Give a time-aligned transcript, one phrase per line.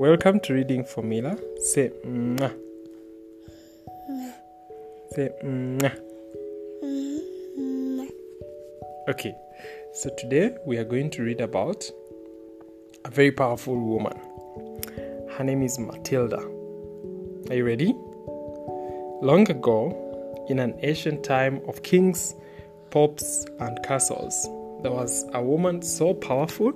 [0.00, 1.36] welcome to Reading Formula.
[1.58, 2.54] Say mwah.
[5.12, 5.94] Say mwah.
[9.10, 9.34] Okay,
[9.92, 11.84] so today we are going to read about
[13.04, 14.18] a very powerful woman.
[15.36, 16.38] Her name is Matilda.
[17.50, 17.92] Are you ready?
[19.20, 22.34] Long ago, in an ancient time of kings,
[22.88, 24.48] popes, and castles,
[24.82, 26.72] there was a woman so powerful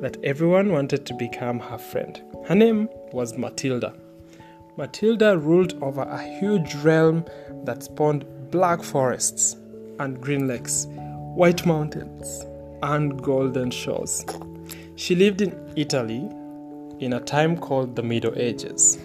[0.00, 2.22] that everyone wanted to become her friend.
[2.46, 3.94] Her name was Matilda.
[4.76, 7.24] Matilda ruled over a huge realm
[7.64, 9.56] that spawned black forests
[9.98, 10.86] and green lakes,
[11.34, 12.44] white mountains,
[12.82, 14.24] and golden shores.
[14.96, 16.28] She lived in Italy
[17.00, 18.98] in a time called the Middle Ages,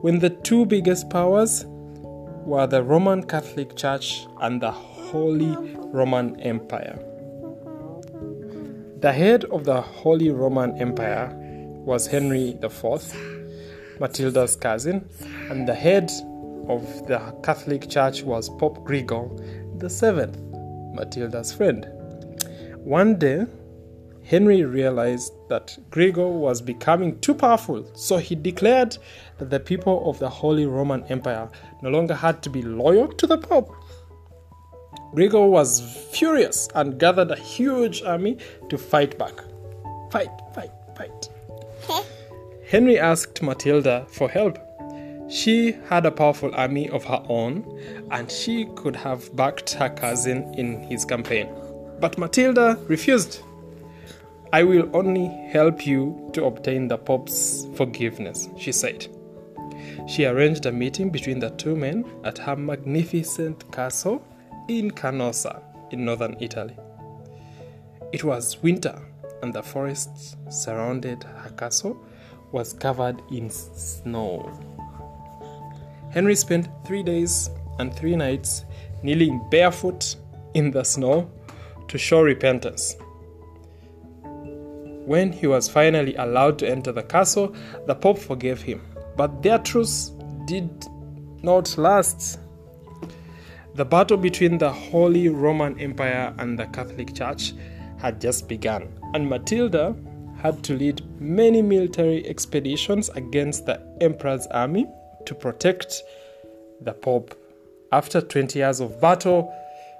[0.00, 1.64] when the two biggest powers
[2.44, 6.98] were the Roman Catholic Church and the Holy Roman Empire.
[9.04, 13.14] The head of the Holy Roman Empire was Henry IV,
[14.00, 15.06] Matilda's cousin,
[15.50, 16.10] and the head
[16.70, 19.28] of the Catholic Church was Pope Gregor
[19.76, 20.32] VII,
[20.94, 21.86] Matilda's friend.
[22.78, 23.44] One day,
[24.22, 28.96] Henry realized that Gregor was becoming too powerful, so he declared
[29.36, 31.50] that the people of the Holy Roman Empire
[31.82, 33.70] no longer had to be loyal to the Pope.
[35.14, 38.36] Gregor was furious and gathered a huge army
[38.68, 39.44] to fight back.
[40.10, 41.28] Fight, fight, fight.
[42.66, 44.58] Henry asked Matilda for help.
[45.28, 47.64] She had a powerful army of her own
[48.10, 51.48] and she could have backed her cousin in his campaign.
[52.00, 53.40] But Matilda refused.
[54.52, 59.06] I will only help you to obtain the Pope's forgiveness, she said.
[60.08, 64.24] She arranged a meeting between the two men at her magnificent castle
[64.68, 66.76] in Canossa in northern Italy.
[68.12, 69.00] It was winter,
[69.42, 71.96] and the forest surrounded her castle
[72.52, 74.50] was covered in snow.
[76.10, 78.64] Henry spent three days and three nights
[79.02, 80.16] kneeling barefoot
[80.54, 81.30] in the snow
[81.88, 82.96] to show repentance.
[85.04, 87.54] When he was finally allowed to enter the castle,
[87.86, 88.80] the Pope forgave him,
[89.16, 90.12] but their truce
[90.46, 90.70] did
[91.42, 92.38] not last.
[93.74, 97.54] The battle between the Holy Roman Empire and the Catholic Church
[97.98, 99.96] had just begun, and Matilda
[100.38, 104.86] had to lead many military expeditions against the Emperor's army
[105.26, 106.04] to protect
[106.82, 107.34] the Pope.
[107.90, 109.52] After 20 years of battle,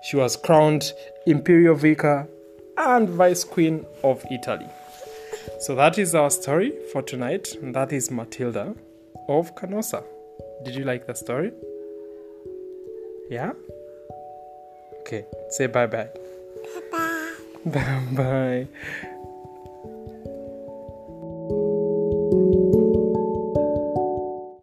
[0.05, 0.93] she was crowned
[1.27, 2.29] Imperial Vicar
[2.77, 4.69] and Vice Queen of Italy.
[5.59, 8.77] So that is our story for tonight, and that is Matilda
[9.29, 10.05] of Canossa.
[10.65, 11.53] Did you like the story?
[13.31, 13.53] Yeah?
[15.01, 16.09] Okay, say bye bye.
[17.65, 18.69] Bye bye.